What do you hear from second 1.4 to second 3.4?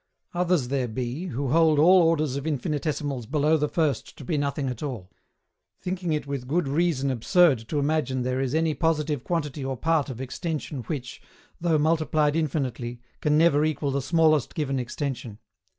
hold all orders of infinitesimals